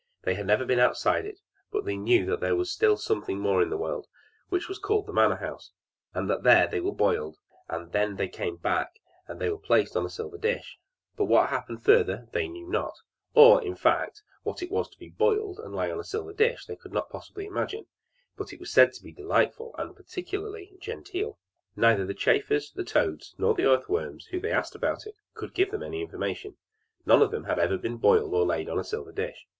[0.23, 1.37] They had never been outside it,
[1.69, 4.07] but they knew that there was still something more in the world,
[4.49, 5.73] which was called the manor house,
[6.11, 7.37] and that there they were boiled,
[7.69, 10.79] and then they became black, and were then placed on a silver dish;
[11.15, 12.95] but what happened further they knew not;
[13.35, 16.33] or, in fact, what it was to be boiled, and to lie on a silver
[16.33, 17.85] dish, they could not possibly imagine;
[18.35, 21.37] but it was said to be delightful, and particularly genteel.
[21.75, 25.53] Neither the chafers, the toads, nor the earth worms, whom they asked about it could
[25.53, 26.57] give them any information
[27.05, 29.45] none of them had been boiled or laid on a silver dish.